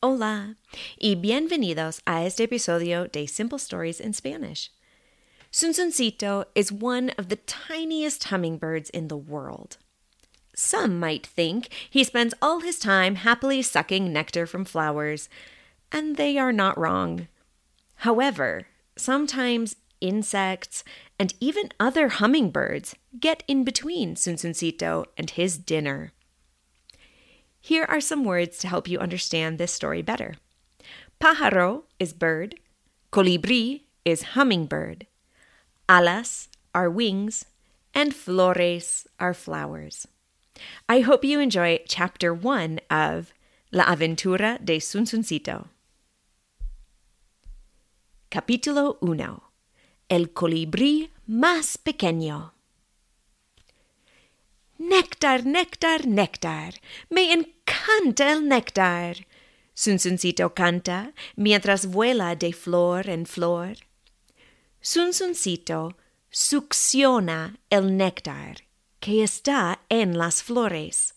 Hola 0.00 0.54
y 1.02 1.16
bienvenidos 1.16 2.00
a 2.06 2.24
este 2.24 2.42
episodio 2.42 3.10
de 3.10 3.26
Simple 3.26 3.58
Stories 3.58 3.98
in 3.98 4.12
Spanish. 4.12 4.70
Sunsuncito 5.50 6.44
is 6.54 6.70
one 6.70 7.10
of 7.18 7.28
the 7.28 7.34
tiniest 7.34 8.22
hummingbirds 8.22 8.90
in 8.90 9.08
the 9.08 9.16
world. 9.16 9.76
Some 10.54 11.00
might 11.00 11.26
think 11.26 11.70
he 11.90 12.04
spends 12.04 12.32
all 12.40 12.60
his 12.60 12.78
time 12.78 13.16
happily 13.16 13.60
sucking 13.60 14.12
nectar 14.12 14.46
from 14.46 14.64
flowers, 14.64 15.28
and 15.90 16.14
they 16.14 16.38
are 16.38 16.52
not 16.52 16.78
wrong. 16.78 17.26
However, 17.96 18.68
sometimes 18.94 19.74
insects 20.00 20.84
and 21.18 21.34
even 21.40 21.70
other 21.80 22.08
hummingbirds 22.08 22.94
get 23.18 23.42
in 23.48 23.64
between 23.64 24.14
Sunsuncito 24.14 25.06
and 25.16 25.30
his 25.30 25.58
dinner. 25.58 26.12
Here 27.68 27.84
are 27.84 28.00
some 28.00 28.24
words 28.24 28.56
to 28.60 28.66
help 28.66 28.88
you 28.88 28.98
understand 28.98 29.58
this 29.58 29.74
story 29.74 30.00
better. 30.00 30.36
Pájaro 31.20 31.82
is 31.98 32.14
bird, 32.14 32.54
colibrí 33.12 33.82
is 34.06 34.32
hummingbird, 34.32 35.06
alas 35.86 36.48
are 36.74 36.88
wings, 36.88 37.44
and 37.92 38.16
flores 38.16 39.06
are 39.20 39.34
flowers. 39.34 40.08
I 40.88 41.00
hope 41.00 41.26
you 41.26 41.40
enjoy 41.40 41.80
chapter 41.86 42.32
one 42.32 42.80
of 42.88 43.34
La 43.70 43.84
aventura 43.84 44.64
de 44.64 44.78
Sunsuncito. 44.78 45.68
Capítulo 48.30 48.96
1 49.02 49.42
El 50.08 50.28
colibrí 50.28 51.10
más 51.28 51.76
pequeño. 51.76 52.52
Néctar, 54.78 55.44
néctar, 55.44 56.06
néctar. 56.06 56.74
Me 57.10 57.32
encanta 57.32 58.32
el 58.32 58.46
néctar. 58.46 59.26
Sunsuncito 59.74 60.54
canta 60.54 61.12
mientras 61.36 61.86
vuela 61.86 62.34
de 62.36 62.52
flor 62.52 63.08
en 63.08 63.26
flor. 63.26 63.76
Sunsuncito 64.80 65.96
succiona 66.30 67.58
el 67.70 67.96
néctar 67.96 68.64
que 69.00 69.22
está 69.22 69.80
en 69.88 70.16
las 70.16 70.42
flores. 70.42 71.14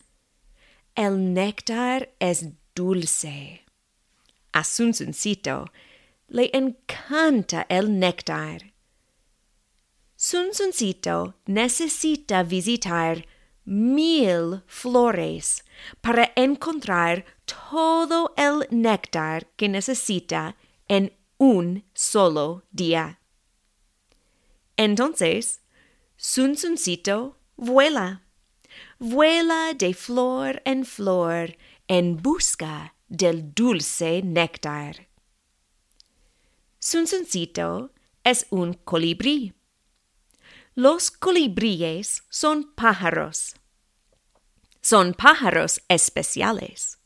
El 0.95 1.33
néctar 1.33 2.09
es 2.19 2.45
dulce. 2.75 3.61
A 4.51 4.63
Sunsuncito 4.63 5.71
le 6.27 6.49
encanta 6.53 7.65
el 7.69 7.99
néctar. 7.99 8.73
Sunsuncito 10.15 11.35
necesita 11.45 12.43
visitar 12.43 13.25
mil 13.65 14.63
flores 14.67 15.63
para 16.01 16.31
encontrar 16.35 17.25
todo 17.45 18.33
el 18.37 18.67
néctar 18.69 19.47
que 19.55 19.69
necesita 19.69 20.55
en 20.87 21.13
un 21.37 21.83
solo 21.93 22.63
día. 22.71 23.19
Entonces, 24.77 25.61
Sunsuncito 26.17 27.39
vuela, 27.55 28.23
vuela 28.99 29.73
de 29.73 29.93
flor 29.93 30.61
en 30.65 30.85
flor 30.85 31.57
en 31.87 32.17
busca 32.17 32.95
del 33.07 33.53
dulce 33.53 34.21
néctar. 34.23 35.07
Sunsuncito 36.79 37.91
es 38.23 38.47
un 38.49 38.73
colibrí. 38.73 39.53
Los 40.83 41.11
colibríes 41.11 42.23
son 42.31 42.73
pájaros. 42.73 43.53
Son 44.81 45.13
pájaros 45.13 45.79
especiales. 45.87 46.97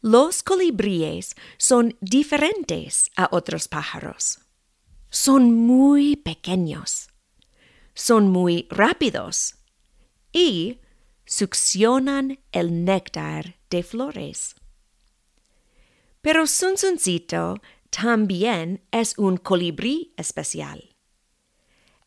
Los 0.00 0.44
colibríes 0.44 1.34
son 1.56 1.96
diferentes 2.00 3.10
a 3.16 3.30
otros 3.32 3.66
pájaros. 3.66 4.38
Son 5.10 5.52
muy 5.52 6.14
pequeños. 6.14 7.08
Son 7.94 8.28
muy 8.28 8.68
rápidos. 8.70 9.56
Y 10.32 10.78
succionan 11.26 12.38
el 12.52 12.84
néctar 12.84 13.56
de 13.70 13.82
flores. 13.82 14.54
Pero 16.20 16.46
Sunsuncito 16.46 17.60
también 17.90 18.86
es 18.92 19.18
un 19.18 19.36
colibrí 19.36 20.14
especial. 20.16 20.87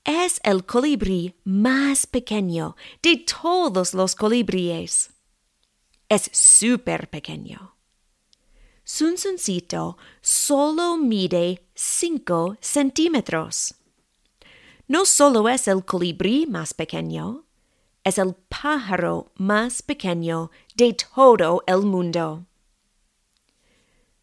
Es 0.04 0.40
el 0.44 0.66
colibrí 0.66 1.36
más 1.44 2.08
pequeño 2.08 2.76
de 3.04 3.18
todos 3.18 3.94
los 3.94 4.16
colibríes. 4.16 5.12
Es 6.10 6.30
súper 6.34 7.10
pequeño. 7.10 7.76
Sunsuncito 8.84 9.98
solo 10.22 10.98
mide 10.98 11.68
cinco 11.76 12.58
centímetros. 12.62 13.76
No 14.88 15.06
solo 15.06 15.48
es 15.48 15.68
el 15.68 15.86
colibrí 15.86 16.48
más 16.48 16.74
pequeño, 16.74 17.46
es 18.04 18.18
el 18.18 18.34
pájaro 18.34 19.32
más 19.36 19.84
pequeño 19.84 20.50
de 20.76 20.94
todo 20.94 21.64
el 21.68 21.84
mundo. 21.84 22.48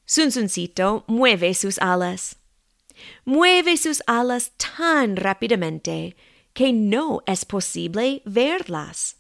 Sunsuncito 0.05 1.05
mueve 1.07 1.55
sus 1.55 1.79
alas. 1.79 2.38
Mueve 3.25 3.77
sus 3.77 4.03
alas 4.07 4.53
tan 4.57 5.17
rápidamente 5.17 6.17
que 6.53 6.73
no 6.73 7.23
es 7.27 7.45
posible 7.45 8.23
verlas. 8.25 9.17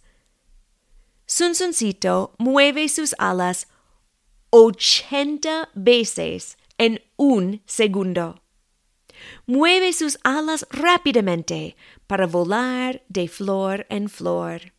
Sunsuncito 1.26 2.34
mueve 2.38 2.88
sus 2.88 3.14
alas 3.18 3.68
ochenta 4.50 5.68
veces 5.74 6.56
en 6.78 7.02
un 7.16 7.62
segundo. 7.66 8.42
Mueve 9.46 9.92
sus 9.92 10.18
alas 10.24 10.66
rápidamente 10.70 11.76
para 12.06 12.26
volar 12.26 13.02
de 13.08 13.28
flor 13.28 13.86
en 13.90 14.08
flor. 14.08 14.72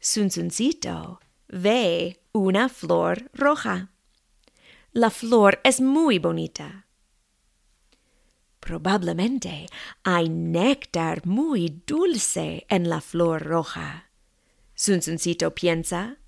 Sunsuncito 0.00 1.20
ve 1.48 2.20
una 2.32 2.68
flor 2.68 3.30
roja. 3.32 3.92
La 4.92 5.10
flor 5.10 5.60
es 5.64 5.80
muy 5.80 6.18
bonita. 6.18 6.87
Probablemente 8.68 9.66
hay 10.04 10.28
néctar 10.28 11.24
muy 11.26 11.80
dulce 11.86 12.66
en 12.68 12.90
la 12.90 13.00
flor 13.00 13.42
roja. 13.42 14.10
Sunsuncito 14.74 15.54
piensa 15.54 16.18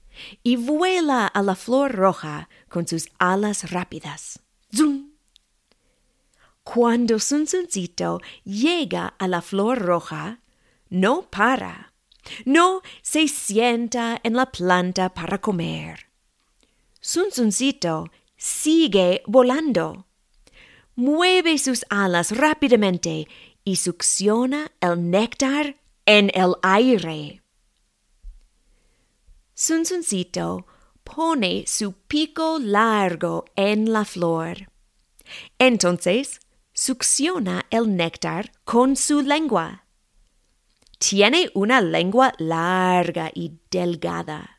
y 0.43 0.57
vuela 0.57 1.27
a 1.27 1.43
la 1.43 1.55
flor 1.55 1.93
roja 1.93 2.49
con 2.71 2.89
sus 2.89 3.11
alas 3.19 3.71
rápidas. 3.71 4.41
¡Zum! 4.75 5.11
Cuando 6.65 7.19
Sunsuncito 7.19 8.23
llega 8.45 9.09
a 9.19 9.29
la 9.29 9.43
flor 9.43 9.79
roja, 9.79 10.41
no 10.89 11.29
para. 11.29 11.93
No 12.47 12.81
se 13.03 13.29
sienta 13.29 14.19
en 14.23 14.35
la 14.35 14.51
planta 14.51 15.13
para 15.13 15.43
comer. 15.43 16.07
Sunsuncito 17.03 18.11
sigue 18.39 19.23
volando. 19.27 20.07
Mueve 21.01 21.57
sus 21.57 21.87
alas 21.89 22.37
rápidamente 22.37 23.27
y 23.65 23.77
succiona 23.77 24.71
el 24.83 25.11
néctar 25.11 25.77
en 26.05 26.31
el 26.35 26.57
aire. 26.61 27.41
Sunsuncito 29.55 30.67
pone 31.03 31.65
su 31.67 31.95
pico 31.95 32.59
largo 32.59 33.47
en 33.57 33.91
la 33.91 34.05
flor. 34.05 34.71
Entonces 35.59 36.39
succiona 36.75 37.65
el 37.71 37.97
néctar 37.97 38.53
con 38.65 38.95
su 38.95 39.23
lengua. 39.23 39.87
Tiene 40.99 41.51
una 41.55 41.81
lengua 41.81 42.35
larga 42.37 43.31
y 43.35 43.55
delgada 43.71 44.59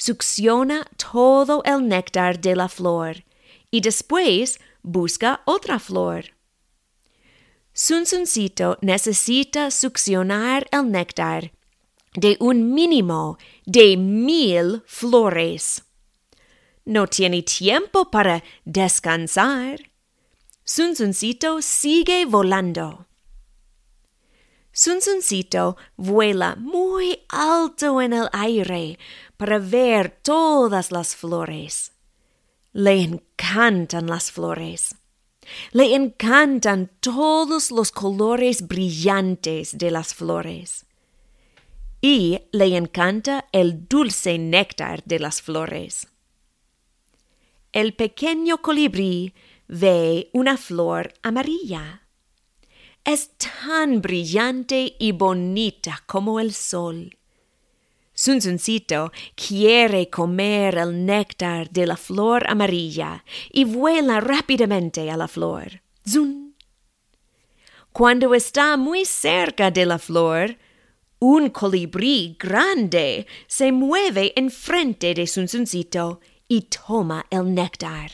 succiona 0.00 0.86
todo 0.96 1.62
el 1.64 1.88
néctar 1.88 2.40
de 2.40 2.54
la 2.54 2.68
flor 2.68 3.24
y 3.68 3.80
después 3.80 4.60
busca 4.88 5.42
otra 5.44 5.78
flor. 5.78 6.24
Sunsuncito 7.74 8.78
necesita 8.80 9.70
succionar 9.70 10.66
el 10.72 10.90
néctar 10.90 11.52
de 12.14 12.36
un 12.40 12.72
mínimo 12.72 13.38
de 13.66 13.96
mil 13.96 14.82
flores. 14.86 15.84
No 16.84 17.06
tiene 17.06 17.42
tiempo 17.42 18.10
para 18.10 18.42
descansar. 18.64 19.90
Sunsuncito 20.64 21.60
sigue 21.60 22.24
volando. 22.24 23.06
Sunsuncito 24.72 25.76
vuela 25.96 26.56
muy 26.56 27.20
alto 27.28 28.00
en 28.00 28.14
el 28.14 28.28
aire 28.32 28.98
para 29.36 29.58
ver 29.58 30.18
todas 30.22 30.90
las 30.90 31.14
flores. 31.14 31.92
Le 32.78 33.02
encantan 33.02 34.06
las 34.06 34.30
flores. 34.30 34.94
Le 35.72 35.96
encantan 35.96 36.88
todos 37.00 37.72
los 37.72 37.90
colores 37.90 38.68
brillantes 38.68 39.76
de 39.76 39.90
las 39.90 40.14
flores. 40.14 40.86
Y 42.00 42.38
le 42.52 42.76
encanta 42.76 43.46
el 43.50 43.88
dulce 43.88 44.38
néctar 44.38 45.02
de 45.02 45.18
las 45.18 45.42
flores. 45.42 46.06
el 47.72 47.94
pequeño 47.94 48.62
colibrí 48.62 49.34
ve 49.66 50.30
una 50.32 50.56
flor 50.56 51.12
amarilla. 51.22 52.06
Es 53.04 53.32
tan 53.38 54.00
brillante 54.00 54.94
y 55.00 55.10
bonita 55.10 56.04
como 56.06 56.38
el 56.38 56.54
sol. 56.54 57.17
Sunsuncito 58.18 59.12
quiere 59.36 60.10
comer 60.10 60.76
el 60.76 61.06
néctar 61.06 61.70
de 61.70 61.86
la 61.86 61.96
flor 61.96 62.50
amarilla 62.50 63.24
y 63.52 63.62
vuela 63.62 64.18
rápidamente 64.18 65.08
a 65.08 65.16
la 65.16 65.28
flor. 65.28 65.82
¡Zun! 66.04 66.56
Cuando 67.92 68.34
está 68.34 68.76
muy 68.76 69.04
cerca 69.04 69.70
de 69.70 69.86
la 69.86 70.00
flor, 70.00 70.58
un 71.20 71.50
colibrí 71.50 72.36
grande 72.36 73.28
se 73.46 73.70
mueve 73.70 74.32
enfrente 74.34 75.14
de 75.14 75.24
Sunsuncito 75.24 76.18
y 76.48 76.62
toma 76.62 77.24
el 77.30 77.54
néctar. 77.54 78.10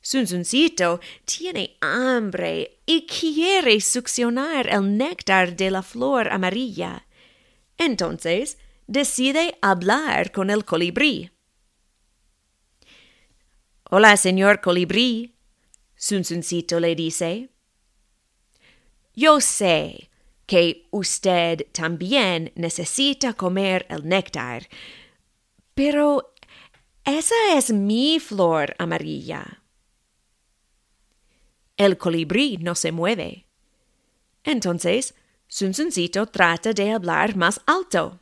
Sunsuncito 0.00 0.98
tiene 1.24 1.76
hambre 1.80 2.80
y 2.84 3.06
quiere 3.06 3.80
succionar 3.80 4.66
el 4.66 4.96
néctar 4.96 5.54
de 5.54 5.70
la 5.70 5.84
flor 5.84 6.32
amarilla. 6.32 7.04
Entonces 7.78 8.58
decide 8.86 9.56
hablar 9.62 10.32
con 10.32 10.50
el 10.50 10.64
colibrí. 10.64 11.30
Hola, 13.84 14.16
señor 14.16 14.60
colibrí, 14.60 15.36
Sunsuncito 15.94 16.80
le 16.80 16.94
dice. 16.94 17.50
Yo 19.14 19.40
sé 19.40 20.10
que 20.46 20.88
usted 20.90 21.66
también 21.72 22.52
necesita 22.54 23.34
comer 23.34 23.86
el 23.88 24.06
néctar, 24.06 24.68
pero 25.74 26.34
esa 27.04 27.34
es 27.56 27.72
mi 27.72 28.20
flor 28.20 28.74
amarilla. 28.78 29.62
El 31.76 31.96
colibrí 31.96 32.58
no 32.58 32.74
se 32.74 32.92
mueve. 32.92 33.46
Entonces, 34.44 35.14
Sunsuncito 35.48 36.26
trata 36.26 36.74
de 36.74 36.92
hablar 36.92 37.34
más 37.34 37.60
alto. 37.66 38.20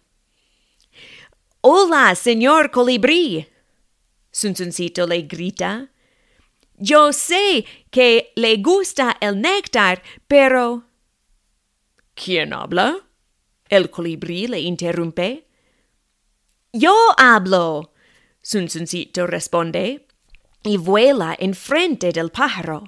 Hola, 1.60 2.14
señor 2.14 2.70
colibrí. 2.70 3.48
Sunsuncito 4.30 5.06
le 5.08 5.22
grita. 5.22 5.90
Yo 6.76 7.12
sé 7.12 7.66
que 7.90 8.32
le 8.36 8.58
gusta 8.58 9.16
el 9.20 9.40
néctar, 9.40 10.02
pero... 10.28 10.84
¿Quién 12.14 12.52
habla? 12.52 12.96
El 13.68 13.90
colibrí 13.90 14.46
le 14.46 14.60
interrumpe. 14.60 15.48
Yo 16.72 16.94
hablo. 17.18 17.92
Sunsuncito 18.40 19.26
responde 19.26 20.06
y 20.62 20.76
vuela 20.76 21.34
enfrente 21.36 22.12
del 22.12 22.30
pájaro. 22.30 22.84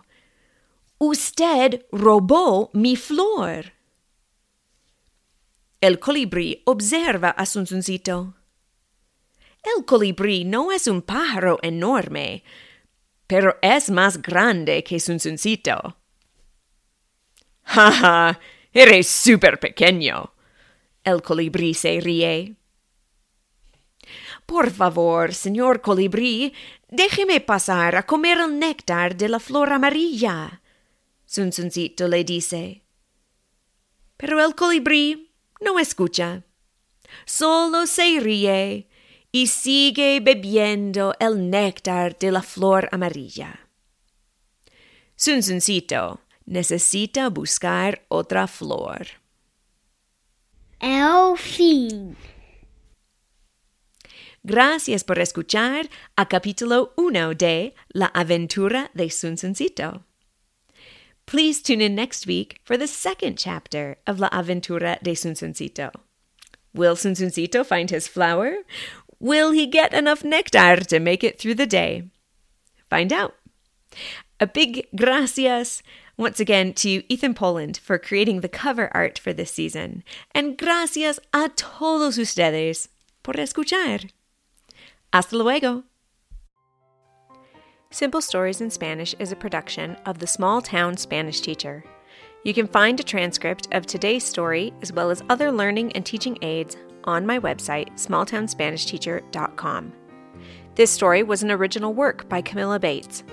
Usted 0.98 1.86
robó 1.90 2.70
mi 2.72 2.94
flor. 2.94 3.77
El 5.80 6.00
colibrí 6.00 6.60
observa 6.64 7.30
a 7.30 7.46
Sunsuncito. 7.46 8.34
El 9.62 9.84
colibrí 9.84 10.44
no 10.44 10.72
es 10.72 10.88
un 10.88 11.02
pájaro 11.02 11.60
enorme, 11.62 12.42
pero 13.28 13.56
es 13.62 13.88
más 13.88 14.20
grande 14.20 14.82
que 14.82 14.98
Sunsuncito. 14.98 15.96
¡Ja, 17.62 17.92
ja! 17.92 18.40
Eres 18.72 19.06
súper 19.06 19.60
pequeño. 19.60 20.32
El 21.04 21.22
colibrí 21.22 21.74
se 21.74 22.00
ríe. 22.00 22.56
Por 24.46 24.70
favor, 24.72 25.32
señor 25.32 25.80
colibrí, 25.80 26.54
déjeme 26.88 27.40
pasar 27.40 27.94
a 27.94 28.04
comer 28.04 28.38
el 28.38 28.58
néctar 28.58 29.16
de 29.16 29.28
la 29.28 29.38
flor 29.38 29.72
amarilla. 29.72 30.60
Sunsuncito 31.24 32.08
le 32.08 32.24
dice. 32.24 32.82
Pero 34.16 34.44
el 34.44 34.56
colibrí 34.56 35.27
no 35.60 35.78
escucha. 35.78 36.44
Solo 37.24 37.86
se 37.86 38.20
ríe 38.20 38.88
y 39.32 39.46
sigue 39.46 40.20
bebiendo 40.20 41.14
el 41.18 41.50
néctar 41.50 42.18
de 42.18 42.32
la 42.32 42.42
flor 42.42 42.88
amarilla. 42.92 43.68
Sunsuncito 45.16 46.20
necesita 46.46 47.28
buscar 47.28 48.04
otra 48.08 48.46
flor. 48.46 49.06
El 50.80 51.36
fin. 51.36 52.16
Gracias 54.44 55.04
por 55.04 55.18
escuchar 55.18 55.90
a 56.16 56.28
capítulo 56.28 56.94
1 56.96 57.34
de 57.34 57.74
La 57.88 58.06
aventura 58.06 58.90
de 58.94 59.10
Sunsuncito. 59.10 60.07
Please 61.28 61.60
tune 61.60 61.82
in 61.82 61.94
next 61.94 62.26
week 62.26 62.58
for 62.64 62.78
the 62.78 62.86
second 62.86 63.36
chapter 63.36 63.98
of 64.06 64.18
La 64.18 64.30
aventura 64.30 64.98
de 65.02 65.10
Sunsuncito. 65.10 65.90
Will 66.72 66.96
Sunsuncito 66.96 67.66
find 67.66 67.90
his 67.90 68.08
flower? 68.08 68.54
Will 69.20 69.50
he 69.50 69.66
get 69.66 69.92
enough 69.92 70.24
nectar 70.24 70.76
to 70.76 70.98
make 70.98 71.22
it 71.22 71.38
through 71.38 71.56
the 71.56 71.66
day? 71.66 72.04
Find 72.88 73.12
out. 73.12 73.34
A 74.40 74.46
big 74.46 74.86
gracias 74.96 75.82
once 76.16 76.40
again 76.40 76.72
to 76.72 77.02
Ethan 77.12 77.34
Poland 77.34 77.76
for 77.76 77.98
creating 77.98 78.40
the 78.40 78.48
cover 78.48 78.88
art 78.96 79.18
for 79.18 79.34
this 79.34 79.52
season. 79.52 80.04
And 80.34 80.56
gracias 80.56 81.20
a 81.34 81.50
todos 81.50 82.16
ustedes 82.16 82.88
por 83.22 83.34
escuchar. 83.34 84.08
Hasta 85.12 85.36
luego. 85.36 85.84
Simple 87.90 88.20
Stories 88.20 88.60
in 88.60 88.70
Spanish 88.70 89.14
is 89.18 89.32
a 89.32 89.36
production 89.36 89.96
of 90.04 90.18
the 90.18 90.26
Small 90.26 90.60
Town 90.60 90.94
Spanish 90.98 91.40
Teacher. 91.40 91.82
You 92.44 92.52
can 92.52 92.66
find 92.66 93.00
a 93.00 93.02
transcript 93.02 93.66
of 93.72 93.86
today's 93.86 94.24
story 94.24 94.74
as 94.82 94.92
well 94.92 95.08
as 95.10 95.22
other 95.30 95.50
learning 95.50 95.92
and 95.92 96.04
teaching 96.04 96.36
aids 96.42 96.76
on 97.04 97.24
my 97.24 97.38
website, 97.38 97.90
smalltownspanishteacher.com. 97.94 99.92
This 100.74 100.90
story 100.90 101.22
was 101.22 101.42
an 101.42 101.50
original 101.50 101.94
work 101.94 102.28
by 102.28 102.42
Camilla 102.42 102.78
Bates. 102.78 103.24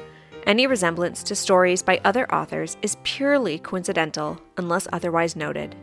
Any 0.48 0.68
resemblance 0.68 1.22
to 1.24 1.36
stories 1.36 1.84
by 1.84 2.00
other 2.06 2.34
authors 2.34 2.78
is 2.81 2.96
purely 3.04 3.60
coincidental 3.60 4.40
unless 4.56 4.88
otherwise 4.94 5.36
noted. 5.36 5.75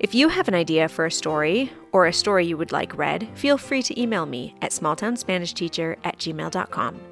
If 0.00 0.12
you 0.12 0.28
have 0.28 0.48
an 0.48 0.54
idea 0.54 0.88
for 0.88 1.06
a 1.06 1.10
story 1.10 1.70
or 1.92 2.06
a 2.06 2.12
story 2.12 2.46
you 2.46 2.56
would 2.56 2.72
like 2.72 2.98
read, 2.98 3.28
feel 3.34 3.58
free 3.58 3.84
to 3.84 4.00
email 4.00 4.26
me 4.26 4.56
at 4.60 4.72
smalltownspanishteacher 4.72 5.98
at 6.02 6.18
gmail.com. 6.18 7.11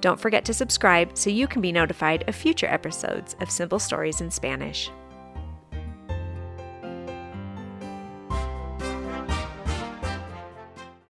Don't 0.00 0.20
forget 0.20 0.44
to 0.44 0.54
subscribe 0.54 1.16
so 1.18 1.30
you 1.30 1.48
can 1.48 1.60
be 1.60 1.72
notified 1.72 2.28
of 2.28 2.34
future 2.34 2.66
episodes 2.66 3.34
of 3.40 3.50
Simple 3.50 3.78
Stories 3.78 4.20
in 4.20 4.30
Spanish. 4.30 4.90